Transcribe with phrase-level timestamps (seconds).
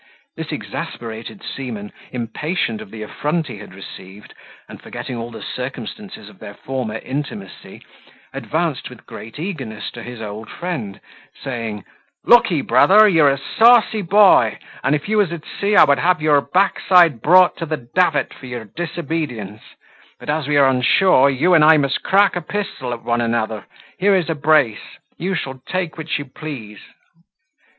[0.35, 4.33] This exasperated seaman, impatient of the affront he had received,
[4.67, 7.83] and forgetting all the circumstances of their former intimacy,
[8.33, 10.99] advanced with great eagerness to his old friend,
[11.43, 11.85] saying,
[12.23, 15.99] "Look ye, brother, you're a saucy boy, and if you was at sea, I would
[15.99, 19.61] have your backside brought to the davit for your disobedience;
[20.19, 23.21] but as we are on shore, you and I must crack a pistol at one
[23.21, 23.65] another:
[23.99, 26.79] here is a brace; you shall take which you please."